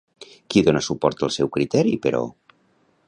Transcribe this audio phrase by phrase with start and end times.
[0.53, 2.23] Qui dona suport al seu criteri, però?